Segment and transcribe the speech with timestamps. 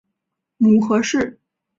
[0.57, 1.37] 母何氏。